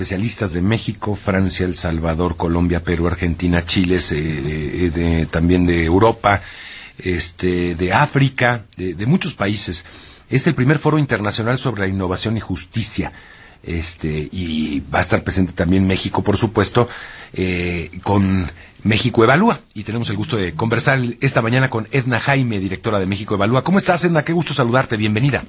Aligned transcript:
especialistas 0.00 0.54
de 0.54 0.62
México, 0.62 1.14
Francia, 1.14 1.66
El 1.66 1.76
Salvador, 1.76 2.38
Colombia, 2.38 2.82
Perú, 2.82 3.06
Argentina, 3.06 3.66
Chile, 3.66 3.98
eh, 4.12 5.26
también 5.30 5.66
de 5.66 5.84
Europa, 5.84 6.40
este, 6.96 7.74
de 7.74 7.92
África, 7.92 8.64
de, 8.78 9.04
muchos 9.04 9.34
países. 9.34 9.84
Es 10.30 10.46
el 10.46 10.54
primer 10.54 10.78
foro 10.78 10.98
internacional 10.98 11.58
sobre 11.58 11.82
la 11.82 11.88
innovación 11.88 12.38
y 12.38 12.40
justicia. 12.40 13.12
Este, 13.62 14.08
y 14.32 14.82
va 14.92 15.00
a 15.00 15.02
estar 15.02 15.22
presente 15.22 15.52
también 15.52 15.86
México, 15.86 16.22
por 16.22 16.38
supuesto, 16.38 16.88
eh, 17.34 17.90
con 18.02 18.50
México 18.84 19.22
Evalúa. 19.22 19.60
Y 19.74 19.82
tenemos 19.82 20.08
el 20.08 20.16
gusto 20.16 20.38
de 20.38 20.54
conversar 20.54 20.98
esta 21.20 21.42
mañana 21.42 21.68
con 21.68 21.86
Edna 21.90 22.18
Jaime, 22.18 22.58
directora 22.58 23.00
de 23.00 23.04
México 23.04 23.34
Evalúa. 23.34 23.64
¿Cómo 23.64 23.76
estás, 23.76 24.02
Edna? 24.02 24.24
Qué 24.24 24.32
gusto 24.32 24.54
saludarte. 24.54 24.96
Bienvenida. 24.96 25.44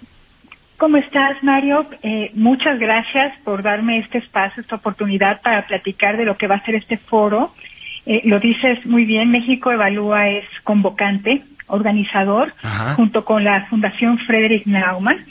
¿Cómo 0.82 0.98
estás, 0.98 1.44
Mario? 1.44 1.86
Eh, 2.02 2.32
muchas 2.34 2.80
gracias 2.80 3.38
por 3.44 3.62
darme 3.62 4.00
este 4.00 4.18
espacio, 4.18 4.62
esta 4.62 4.78
oportunidad 4.78 5.40
para 5.44 5.68
platicar 5.68 6.18
de 6.18 6.26
lo 6.26 6.38
que 6.38 6.48
va 6.48 6.56
a 6.56 6.66
ser 6.66 6.74
este 6.74 6.98
foro. 6.98 7.54
Eh, 8.08 8.24
lo 8.26 8.40
dices 8.40 8.84
muy 8.88 9.06
bien, 9.06 9.30
México 9.30 9.72
Evalúa 9.72 10.30
es 10.30 10.44
convocante, 10.64 11.44
organizador, 11.68 12.56
junto 12.96 13.24
con 13.24 13.44
la 13.44 13.68
Fundación 13.68 14.18
Frederick 14.26 14.66
Naumann, 14.66 15.24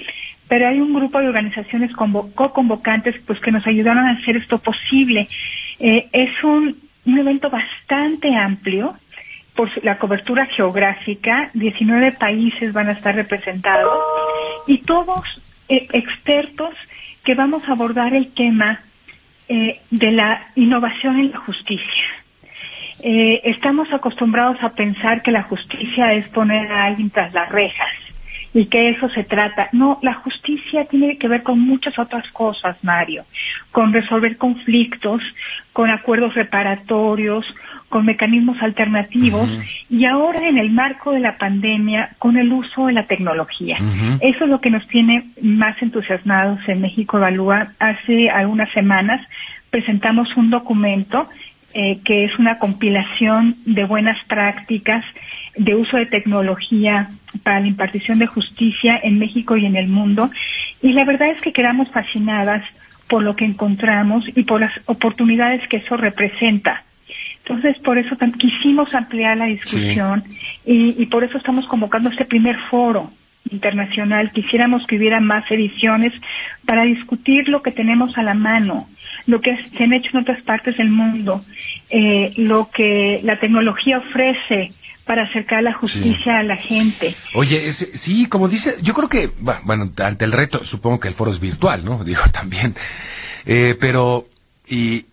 pero 0.49 0.69
hay 0.69 0.81
un 0.81 0.95
grupo 0.95 1.19
de 1.19 1.27
organizaciones 1.27 1.91
co-convocantes 1.97 3.21
pues, 3.27 3.41
que 3.41 3.51
nos 3.51 3.67
ayudaron 3.67 4.07
a 4.07 4.13
hacer 4.13 4.37
esto 4.37 4.59
posible. 4.59 5.27
Eh, 5.81 6.07
es 6.13 6.45
un, 6.45 6.77
un 7.07 7.19
evento 7.19 7.51
bastante 7.51 8.37
amplio, 8.37 8.95
por 9.57 9.69
la 9.85 9.99
cobertura 9.99 10.47
geográfica, 10.47 11.51
19 11.55 12.13
países 12.13 12.73
van 12.73 12.89
a 12.89 12.93
estar 12.93 13.17
representados 13.17 13.93
y 14.71 14.79
todos 14.79 15.25
eh, 15.69 15.89
expertos 15.93 16.77
que 17.25 17.35
vamos 17.35 17.69
a 17.69 17.73
abordar 17.73 18.15
el 18.15 18.33
tema 18.33 18.81
eh, 19.49 19.81
de 19.91 20.13
la 20.13 20.47
innovación 20.55 21.19
en 21.19 21.33
la 21.33 21.39
justicia. 21.39 22.05
Eh, 23.03 23.41
estamos 23.51 23.93
acostumbrados 23.93 24.63
a 24.63 24.69
pensar 24.69 25.23
que 25.23 25.33
la 25.33 25.43
justicia 25.43 26.13
es 26.13 26.29
poner 26.29 26.71
a 26.71 26.85
alguien 26.85 27.11
tras 27.11 27.33
las 27.35 27.49
rejas 27.51 27.91
y 28.53 28.67
que 28.67 28.91
eso 28.91 29.09
se 29.11 29.25
trata. 29.25 29.69
No, 29.73 29.99
la 30.03 30.15
justicia 30.15 30.85
tiene 30.87 31.19
que 31.19 31.29
ver 31.29 31.43
con 31.43 31.61
muchas 31.61 31.99
otras 31.99 32.29
cosas, 32.31 32.83
Mario, 32.83 33.25
con 33.71 33.93
resolver 33.93 34.37
conflictos, 34.37 35.23
con 35.73 35.91
acuerdos 35.91 36.35
reparatorios, 36.35 37.47
con 37.89 38.05
mecanismos 38.05 38.61
alternativos 38.61 39.49
y 39.89 40.05
ahora 40.05 40.49
en 40.49 40.59
el 40.59 40.71
marco 40.71 41.13
de 41.13 41.21
la 41.21 41.39
pandemia 41.39 42.11
con 42.19 42.37
el 42.37 42.53
uso 42.53 42.87
de 42.87 42.93
la 42.93 43.07
tecnología. 43.07 43.79
Eso 44.21 44.45
es 44.45 44.51
lo 44.51 44.61
que 44.61 44.71
nos 44.71 44.87
tiene 44.89 45.27
más 45.43 45.81
entusiasmados 45.83 46.61
en 46.69 46.81
México 46.81 47.19
Evalúa. 47.19 47.73
Hace 47.79 48.31
algunas 48.31 48.71
semanas 48.73 49.21
presentamos 49.71 50.37
un 50.37 50.51
documento 50.51 51.29
eh, 51.73 52.01
que 52.05 52.25
es 52.25 52.37
una 52.39 52.59
compilación 52.59 53.57
de 53.65 53.85
buenas 53.85 54.17
prácticas 54.27 55.05
de 55.61 55.75
uso 55.75 55.99
de 55.99 56.07
tecnología 56.07 57.11
para 57.43 57.61
la 57.61 57.67
impartición 57.67 58.19
de 58.19 58.27
justicia 58.27 58.99
en 59.03 59.19
México 59.19 59.59
y 59.59 59.67
en 59.67 59.77
el 59.77 59.89
mundo. 59.89 60.31
Y 60.81 60.95
la 60.95 61.05
verdad 61.05 61.29
es 61.29 61.41
que 61.43 61.53
quedamos 61.53 61.91
fascinadas 61.91 62.65
por 63.09 63.23
lo 63.23 63.37
que 63.37 63.45
encontramos 63.45 64.25
y 64.35 64.45
por 64.45 64.61
las 64.61 64.73
oportunidades 64.87 65.67
que 65.69 65.77
eso 65.79 65.99
representa. 65.99 66.85
Entonces, 67.45 67.79
por 67.81 67.99
eso 67.99 68.17
quisimos 68.39 68.95
ampliar 68.95 69.37
la 69.37 69.47
discusión 69.47 70.25
y, 70.65 71.03
y, 71.03 71.07
por 71.07 71.25
eso 71.25 71.37
estamos 71.37 71.67
convocando 71.67 72.09
este 72.09 72.25
primer 72.25 72.57
foro 72.71 73.11
internacional. 73.51 74.31
Quisiéramos 74.31 74.87
que 74.87 74.97
hubiera 74.97 75.21
más 75.21 75.45
ediciones 75.51 76.15
para 76.65 76.85
discutir 76.85 77.49
lo 77.49 77.61
que 77.61 77.73
tenemos 77.73 78.17
a 78.17 78.23
la 78.23 78.35
mano, 78.35 78.87
lo 79.27 79.43
que 79.43 79.57
se 79.77 79.85
han 79.85 79.93
hecho 79.93 80.11
en 80.15 80.23
otras 80.23 80.41
partes 80.43 80.79
del 80.79 80.89
mundo, 80.89 81.43
eh, 81.91 82.33
lo 82.37 82.71
que 82.71 83.21
la 83.25 83.39
tecnología 83.39 83.99
ofrece 83.99 84.71
para 85.11 85.25
acercar 85.25 85.61
la 85.65 85.75
justicia 85.75 86.39
a 86.39 86.45
la 86.45 86.57
gente. 86.57 87.17
Oye, 87.35 87.73
sí, 87.73 88.27
como 88.27 88.47
dice, 88.47 88.77
yo 88.81 88.95
creo 88.95 89.09
que, 89.09 89.29
bueno, 89.65 89.91
ante 90.05 90.25
el 90.25 90.31
reto, 90.31 90.65
supongo 90.65 91.01
que 91.01 91.09
el 91.09 91.15
foro 91.15 91.33
es 91.33 91.41
virtual, 91.41 91.85
¿no? 91.85 92.05
Digo, 92.05 92.23
también. 92.33 92.77
Eh, 93.45 93.77
pero, 93.81 94.29
y, 94.69 95.07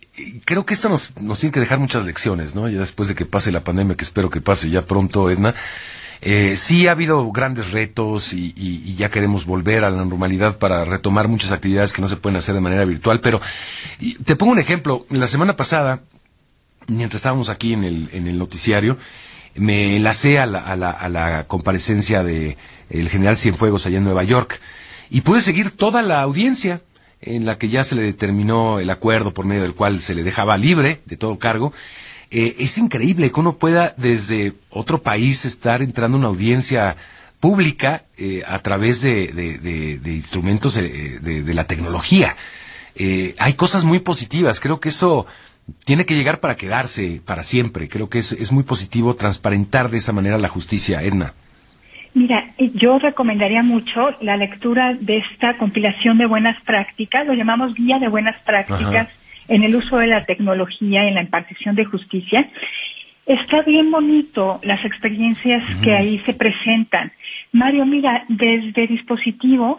creo 0.46 0.68
que 0.68 0.76
esto 0.76 0.88
nos, 0.88 1.20
nos 1.20 1.40
tiene 1.40 1.52
que 1.52 1.62
dejar 1.62 1.80
muchas 1.80 2.06
lecciones, 2.06 2.54
¿no? 2.54 2.70
Ya 2.70 2.78
después 2.78 3.10
de 3.10 3.16
que 3.16 3.26
pase 3.26 3.52
la 3.52 3.64
pandemia, 3.64 3.98
que 3.98 4.04
espero 4.04 4.30
que 4.30 4.40
pase 4.40 4.70
ya 4.70 4.86
pronto, 4.86 5.32
Edna. 5.32 5.56
Eh, 6.22 6.58
sí 6.58 6.88
ha 6.88 6.92
habido 6.92 7.32
grandes 7.32 7.72
retos 7.72 8.34
y, 8.34 8.54
y, 8.56 8.94
ya 8.94 9.10
queremos 9.10 9.48
volver 9.48 9.84
a 9.84 9.90
la 9.90 10.06
normalidad 10.06 10.60
para 10.60 10.86
retomar 10.86 11.28
muchas 11.28 11.52
actividades 11.52 11.92
que 11.92 12.04
no 12.04 12.08
se 12.08 12.18
pueden 12.18 12.38
hacer 12.38 12.54
de 12.54 12.62
manera 12.62 12.86
virtual, 12.86 13.20
pero 13.20 13.42
te 14.26 14.36
pongo 14.36 14.52
un 14.52 14.60
ejemplo. 14.60 15.08
La 15.10 15.26
semana 15.26 15.56
pasada, 15.56 16.04
mientras 16.86 17.22
estábamos 17.22 17.50
aquí 17.50 17.74
en 17.74 17.84
el, 17.84 18.10
en 18.14 18.28
el 18.28 18.38
noticiario, 18.38 19.00
me 19.58 19.96
enlacé 19.96 20.40
a 20.40 20.46
la, 20.46 20.60
a 20.60 20.76
la, 20.76 20.92
a 20.92 21.10
la 21.10 21.48
comparecencia 21.48 22.24
de 22.24 22.58
el 22.90 23.10
general 23.10 23.38
Cienfuegos 23.38 23.86
allá 23.86 23.98
en 23.98 24.04
Nueva 24.04 24.24
York 24.24 24.60
y 25.10 25.22
pude 25.22 25.42
seguir 25.42 25.72
toda 25.72 26.02
la 26.02 26.22
audiencia 26.22 26.82
en 27.22 27.46
la 27.46 27.58
que 27.58 27.70
ya 27.70 27.84
se 27.84 27.96
le 27.96 28.04
determinó 28.04 28.80
el 28.80 28.90
acuerdo 28.90 29.34
por 29.34 29.46
medio 29.46 29.64
del 29.64 29.74
cual 29.74 30.00
se 30.00 30.16
le 30.16 30.24
dejaba 30.24 30.58
libre 30.58 31.02
de 31.06 31.18
todo 31.18 31.40
cargo. 31.40 31.74
Eh, 32.30 32.56
es 32.60 32.78
increíble 32.78 33.32
que 33.32 33.40
uno 33.40 33.58
pueda 33.58 33.94
desde 33.98 34.54
otro 34.70 35.02
país 35.02 35.46
estar 35.46 35.82
entrando 35.82 36.18
a 36.18 36.20
una 36.20 36.28
audiencia 36.28 36.98
pública 37.40 38.04
eh, 38.18 38.44
a 38.48 38.60
través 38.60 39.02
de, 39.02 40.02
instrumentos 40.06 40.76
de, 40.76 41.20
de, 41.20 41.54
la 41.54 41.66
tecnología. 41.66 42.36
Eh, 42.96 43.36
hay 43.40 43.54
cosas 43.54 43.86
muy 43.86 44.00
positivas. 44.00 44.60
Creo 44.60 44.80
que 44.80 44.90
eso 44.90 45.26
tiene 45.86 46.06
que 46.06 46.16
llegar 46.16 46.40
para 46.40 46.56
quedarse 46.56 47.22
para 47.26 47.44
siempre. 47.44 47.90
Creo 47.90 48.10
que 48.10 48.20
es, 48.20 48.32
es 48.32 48.52
muy 48.52 48.64
positivo 48.64 49.16
transparentar 49.16 49.90
de 49.90 49.98
esa 49.98 50.14
manera 50.14 50.38
la 50.38 50.50
justicia, 50.50 51.02
Edna. 51.02 51.34
Mira, 52.14 52.52
yo 52.58 52.98
recomendaría 52.98 53.62
mucho 53.62 54.10
la 54.22 54.38
lectura 54.38 54.96
de 55.00 55.20
esta 55.20 55.58
compilación 55.58 56.18
de 56.18 56.26
buenas 56.26 56.60
prácticas, 56.64 57.28
lo 57.28 57.34
llamamos 57.34 57.76
guía 57.76 58.00
de 58.00 58.08
buenas 58.08 58.42
prácticas 58.42 59.10
en 59.48 59.64
el 59.64 59.76
uso 59.76 59.98
de 59.98 60.08
la 60.08 60.26
tecnología 60.26 61.08
en 61.08 61.16
la 61.16 61.22
impartición 61.22 61.76
de 61.76 61.86
justicia. 61.86 62.50
Está 63.26 63.62
bien 63.62 63.92
bonito 63.92 64.60
las 64.64 64.84
experiencias 64.84 65.64
que 65.84 65.94
ahí 65.94 66.20
se 66.26 66.34
presentan. 66.34 67.12
Mario, 67.52 67.86
mira, 67.86 68.26
desde 68.30 68.88
dispositivos, 68.88 69.78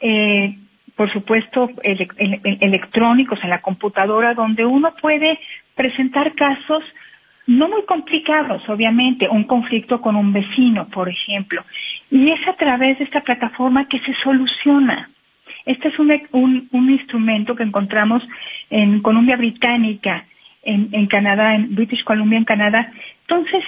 eh, 0.00 0.56
por 0.98 1.12
supuesto, 1.12 1.70
electrónicos 1.84 3.38
en 3.44 3.50
la 3.50 3.60
computadora, 3.60 4.34
donde 4.34 4.66
uno 4.66 4.92
puede 5.00 5.38
presentar 5.76 6.34
casos 6.34 6.82
no 7.46 7.68
muy 7.68 7.84
complicados, 7.84 8.68
obviamente, 8.68 9.28
un 9.28 9.44
conflicto 9.44 10.00
con 10.00 10.16
un 10.16 10.32
vecino, 10.32 10.88
por 10.88 11.08
ejemplo. 11.08 11.62
Y 12.10 12.30
es 12.30 12.40
a 12.48 12.54
través 12.54 12.98
de 12.98 13.04
esta 13.04 13.20
plataforma 13.20 13.86
que 13.86 14.00
se 14.00 14.12
soluciona. 14.24 15.08
Este 15.64 15.86
es 15.86 15.98
un, 16.00 16.68
un, 16.72 16.90
instrumento 16.90 17.54
que 17.54 17.62
encontramos 17.62 18.20
en 18.68 19.00
Columbia 19.00 19.36
Británica, 19.36 20.24
en, 20.64 20.88
en, 20.90 21.06
Canadá, 21.06 21.54
en 21.54 21.76
British 21.76 22.02
Columbia, 22.02 22.38
en 22.38 22.44
Canadá. 22.44 22.90
Entonces, 23.20 23.62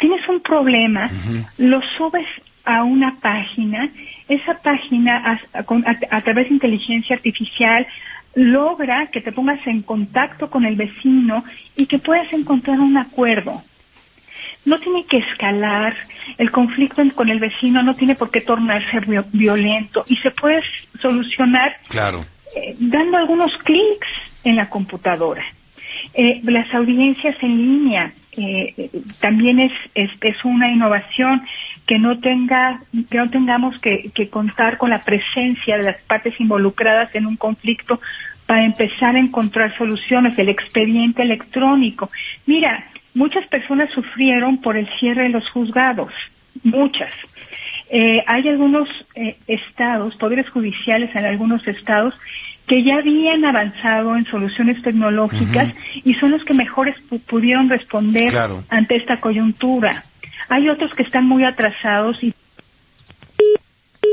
tienes 0.00 0.28
un 0.28 0.40
problema, 0.40 1.08
lo 1.58 1.80
subes 1.96 2.26
a 2.64 2.82
una 2.82 3.14
página, 3.20 3.88
esa 4.28 4.54
página 4.58 5.40
a, 5.52 6.20
través 6.22 6.48
de 6.48 6.54
inteligencia 6.54 7.16
artificial 7.16 7.86
logra 8.34 9.08
que 9.12 9.20
te 9.20 9.32
pongas 9.32 9.64
en 9.66 9.82
contacto 9.82 10.50
con 10.50 10.64
el 10.64 10.76
vecino 10.76 11.44
y 11.76 11.86
que 11.86 11.98
puedas 11.98 12.32
encontrar 12.32 12.80
un 12.80 12.96
acuerdo. 12.96 13.62
No 14.64 14.78
tiene 14.80 15.04
que 15.04 15.18
escalar, 15.18 15.94
el 16.38 16.50
conflicto 16.50 17.02
con 17.14 17.28
el 17.28 17.38
vecino 17.38 17.82
no 17.82 17.94
tiene 17.94 18.14
por 18.14 18.30
qué 18.30 18.40
tornarse 18.40 19.00
violento 19.32 20.04
y 20.08 20.16
se 20.16 20.30
puede 20.30 20.62
solucionar 21.00 21.76
claro. 21.88 22.24
Eh, 22.56 22.74
dando 22.78 23.18
algunos 23.18 23.52
clics 23.58 24.08
en 24.42 24.56
la 24.56 24.70
computadora. 24.70 25.44
Eh, 26.14 26.40
las 26.44 26.72
audiencias 26.74 27.36
en 27.42 27.56
línea 27.56 28.12
eh, 28.36 28.90
también 29.20 29.60
es, 29.60 29.72
es, 29.94 30.10
es, 30.20 30.44
una 30.44 30.70
innovación 30.70 31.42
que 31.86 31.98
no 31.98 32.18
tenga 32.18 32.80
que 33.10 33.18
no 33.18 33.28
tengamos 33.30 33.80
que, 33.80 34.10
contar 34.30 34.78
con 34.78 34.90
la 34.90 35.02
presencia 35.02 35.76
de 35.76 35.84
las 35.84 35.98
partes 36.02 36.38
involucradas 36.40 37.14
en 37.14 37.26
un 37.26 37.36
conflicto 37.36 38.00
para 38.46 38.64
empezar 38.64 39.16
a 39.16 39.20
encontrar 39.20 39.76
soluciones 39.76 40.38
el 40.38 40.48
expediente 40.48 41.22
electrónico. 41.22 42.10
Mira 42.46 42.86
muchas 43.14 43.46
personas 43.48 43.90
sufrieron 43.90 44.58
por 44.58 44.76
el 44.76 44.88
cierre 44.98 45.24
de 45.24 45.28
los 45.30 45.48
juzgados 45.50 46.12
muchas. 46.62 47.12
Eh, 47.90 48.22
hay 48.26 48.48
algunos 48.48 48.88
eh, 49.14 49.36
estados 49.46 50.16
poderes 50.16 50.48
judiciales 50.48 51.14
en 51.14 51.24
algunos 51.24 51.66
estados 51.68 52.14
que 52.66 52.82
ya 52.82 52.96
habían 52.96 53.44
avanzado 53.44 54.16
en 54.16 54.24
soluciones 54.24 54.80
tecnológicas 54.82 55.74
y 56.02 56.14
son 56.14 56.30
los 56.30 56.42
que 56.44 56.54
mejores 56.54 56.96
pudieron 57.28 57.68
responder 57.68 58.32
ante 58.70 58.96
esta 58.96 59.20
coyuntura 59.20 60.02
hay 60.48 60.68
otros 60.68 60.92
que 60.94 61.02
están 61.02 61.26
muy 61.26 61.44
atrasados 61.44 62.22
y 62.22 62.34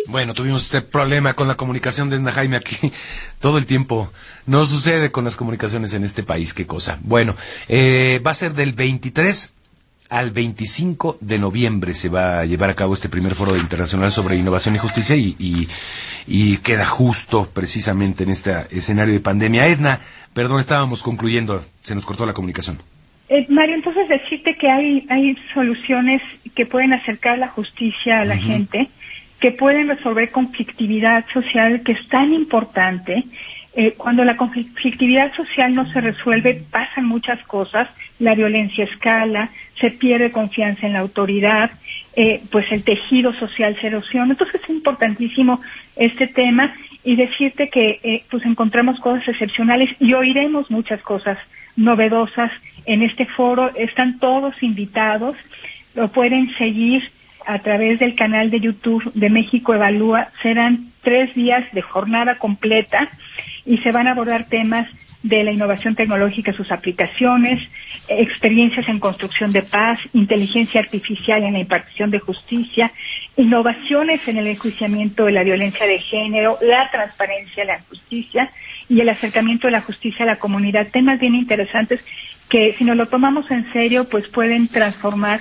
Bueno, 0.08 0.34
tuvimos 0.34 0.64
este 0.64 0.82
problema 0.82 1.34
con 1.34 1.48
la 1.48 1.56
comunicación 1.56 2.10
de 2.10 2.18
Edna 2.18 2.32
Jaime 2.32 2.58
aquí 2.58 2.92
todo 3.40 3.58
el 3.58 3.66
tiempo. 3.66 4.12
No 4.46 4.66
sucede 4.66 5.12
con 5.12 5.26
las 5.26 5.36
comunicaciones 5.36 5.94
en 5.94 6.04
este 6.04 6.24
país, 6.24 6.54
qué 6.54 6.66
cosa. 6.66 7.00
Bueno, 7.02 7.36
eh, 7.68 8.22
va 8.26 8.32
a 8.32 8.36
ser 8.36 8.54
del 8.54 8.74
23 8.74 9.54
al 10.12 10.32
25 10.32 11.20
de 11.22 11.40
noviembre 11.40 11.94
se 11.94 12.10
va 12.10 12.42
a 12.42 12.46
llevar 12.46 12.70
a 12.70 12.76
cabo 12.76 12.94
este 12.94 13.08
primer 13.08 13.34
foro 13.34 13.56
internacional 13.56 14.12
sobre 14.12 14.36
innovación 14.36 14.76
y 14.76 14.78
justicia 14.78 15.16
y, 15.16 15.70
y 16.28 16.58
queda 16.58 16.86
justo 16.86 17.50
precisamente 17.54 18.24
en 18.26 18.32
este 18.32 18.68
escenario 18.72 19.14
de 19.14 19.22
pandemia. 19.22 19.68
Edna, 19.68 20.02
perdón, 20.34 20.60
estábamos 20.60 21.02
concluyendo, 21.02 21.64
se 21.82 21.96
nos 21.96 22.06
cortó 22.06 22.26
la 22.26 22.34
comunicación. 22.34 22.78
Eh, 23.34 23.46
Mario, 23.48 23.76
entonces 23.76 24.10
decirte 24.10 24.58
que 24.58 24.70
hay, 24.70 25.06
hay 25.08 25.38
soluciones 25.54 26.22
que 26.54 26.66
pueden 26.66 26.92
acercar 26.92 27.40
la 27.40 27.48
justicia 27.48 28.20
a 28.20 28.26
la 28.26 28.36
gente, 28.36 28.90
que 29.40 29.52
pueden 29.52 29.88
resolver 29.88 30.32
conflictividad 30.32 31.24
social 31.32 31.82
que 31.82 31.94
es 31.94 32.08
tan 32.10 32.34
importante. 32.34 33.24
Eh, 33.74 33.94
cuando 33.96 34.26
la 34.26 34.36
conflictividad 34.36 35.34
social 35.34 35.74
no 35.74 35.90
se 35.94 36.02
resuelve, 36.02 36.62
pasan 36.70 37.06
muchas 37.06 37.42
cosas, 37.44 37.88
la 38.20 38.36
violencia 38.36 38.84
escala, 38.84 39.50
se 39.80 39.92
pierde 39.92 40.32
confianza 40.32 40.88
en 40.88 40.92
la 40.92 41.00
autoridad, 41.00 41.72
eh, 42.18 42.42
pues 42.52 42.70
el 42.74 42.84
tejido 42.84 43.32
social 43.36 43.78
se 43.80 43.88
erosiona. 43.88 44.34
Entonces 44.34 44.60
es 44.62 44.70
importantísimo 44.70 45.62
este 45.96 46.28
tema 46.28 46.74
y 47.06 47.16
decirte 47.16 47.70
que 47.70 48.02
eh, 48.04 48.26
pues 48.30 48.46
encontramos 48.46 49.00
cosas 49.00 49.26
excepcionales 49.30 49.90
y 50.02 50.16
oiremos 50.16 50.70
muchas 50.70 51.02
cosas 51.02 51.38
novedosas 51.78 52.52
en 52.86 53.04
este 53.04 53.26
foro. 53.26 53.74
Están 53.76 54.20
todos 54.20 54.62
invitados, 54.62 55.36
lo 55.96 56.10
pueden 56.10 56.54
seguir 56.58 57.10
a 57.46 57.60
través 57.60 58.00
del 58.00 58.16
canal 58.16 58.50
de 58.50 58.60
YouTube 58.60 59.12
de 59.14 59.30
México 59.30 59.74
Evalúa. 59.74 60.30
Serán 60.42 60.92
tres 61.02 61.34
días 61.36 61.66
de 61.74 61.82
jornada 61.82 62.38
completa 62.38 63.10
y 63.66 63.78
se 63.80 63.92
van 63.92 64.08
a 64.08 64.12
abordar 64.12 64.46
temas 64.46 64.88
de 65.24 65.44
la 65.44 65.52
innovación 65.52 65.96
tecnológica, 65.96 66.52
sus 66.54 66.72
aplicaciones, 66.72 67.60
experiencias 68.08 68.88
en 68.90 69.00
construcción 69.00 69.52
de 69.52 69.62
paz, 69.62 70.00
inteligencia 70.14 70.82
artificial 70.82 71.44
en 71.44 71.54
la 71.54 71.60
impartición 71.60 72.10
de 72.10 72.20
justicia, 72.20 72.92
innovaciones 73.38 74.28
en 74.28 74.38
el 74.38 74.48
enjuiciamiento 74.48 75.26
de 75.26 75.32
la 75.32 75.44
violencia 75.44 75.86
de 75.86 76.00
género, 76.00 76.58
la 76.62 76.90
transparencia 76.90 77.64
de 77.64 77.72
la 77.72 77.80
justicia 77.82 78.52
y 78.90 79.00
el 79.00 79.10
acercamiento 79.10 79.68
de 79.68 79.72
la 79.72 79.82
justicia 79.82 80.24
a 80.24 80.28
la 80.28 80.36
comunidad. 80.38 80.88
Temas 80.92 81.20
bien 81.20 81.36
interesantes 81.36 82.04
que 82.52 82.76
si 82.78 82.84
nos 82.84 82.98
lo 82.98 83.08
tomamos 83.08 83.50
en 83.50 83.72
serio, 83.72 84.04
pues 84.10 84.28
pueden 84.28 84.68
transformar 84.68 85.40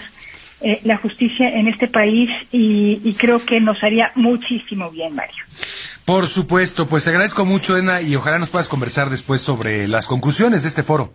eh, 0.61 0.81
la 0.85 0.97
justicia 0.97 1.49
en 1.49 1.67
este 1.67 1.89
país 1.89 2.31
y, 2.53 3.01
y 3.03 3.15
creo 3.15 3.45
que 3.45 3.61
nos 3.61 3.83
haría 3.83 4.13
muchísimo 4.15 4.91
bien, 4.91 5.17
Mario. 5.17 5.45
Por 6.05 6.29
supuesto, 6.29 6.87
pues 6.87 7.03
te 7.03 7.11
agradezco 7.11 7.45
mucho, 7.45 7.77
Edna, 7.77 8.01
y 8.01 8.15
ojalá 8.15 8.39
nos 8.39 8.51
puedas 8.51 8.69
conversar 8.69 9.11
después 9.11 9.41
sobre 9.41 9.89
las 9.89 10.07
conclusiones 10.07 10.63
de 10.63 10.69
este 10.69 10.85
foro. 10.85 11.13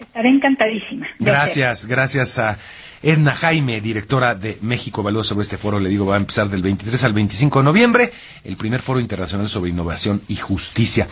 Estaré 0.00 0.30
encantadísima. 0.30 1.06
Gracias, 1.18 1.86
gracias 1.86 2.38
a 2.38 2.58
Edna 3.02 3.34
Jaime, 3.34 3.80
directora 3.80 4.34
de 4.34 4.58
México 4.60 5.00
Evalúa 5.00 5.24
sobre 5.24 5.42
este 5.42 5.58
foro. 5.58 5.78
Le 5.78 5.88
digo, 5.88 6.06
va 6.06 6.14
a 6.14 6.18
empezar 6.18 6.48
del 6.48 6.62
23 6.62 7.04
al 7.04 7.12
25 7.12 7.60
de 7.60 7.64
noviembre, 7.64 8.12
el 8.44 8.56
primer 8.56 8.80
foro 8.80 9.00
internacional 9.00 9.48
sobre 9.48 9.70
innovación 9.70 10.22
y 10.28 10.36
justicia. 10.36 11.06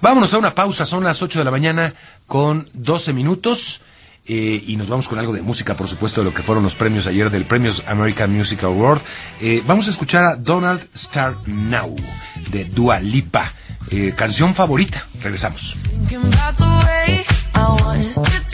Vámonos 0.00 0.34
a 0.34 0.38
una 0.38 0.54
pausa, 0.54 0.86
son 0.86 1.04
las 1.04 1.22
8 1.22 1.38
de 1.38 1.44
la 1.44 1.50
mañana 1.50 1.94
con 2.26 2.68
12 2.74 3.12
minutos. 3.12 3.82
Eh, 4.26 4.64
y 4.66 4.76
nos 4.76 4.88
vamos 4.88 5.06
con 5.06 5.18
algo 5.18 5.34
de 5.34 5.42
música, 5.42 5.74
por 5.74 5.86
supuesto, 5.86 6.22
de 6.22 6.30
lo 6.30 6.34
que 6.34 6.42
fueron 6.42 6.64
los 6.64 6.74
premios 6.74 7.06
ayer 7.06 7.28
del 7.28 7.44
Premios 7.44 7.84
American 7.86 8.32
Music 8.32 8.64
Award. 8.64 9.02
Eh, 9.42 9.62
vamos 9.66 9.86
a 9.86 9.90
escuchar 9.90 10.24
a 10.24 10.36
Donald 10.36 10.82
Star 10.94 11.34
Now 11.44 11.94
de 12.50 12.64
Dua 12.64 13.00
Lipa, 13.00 13.44
eh, 13.90 14.14
canción 14.16 14.54
favorita. 14.54 15.06
Regresamos. 15.20 15.76
I 17.66 17.96
is 17.96 18.16
to 18.16 18.53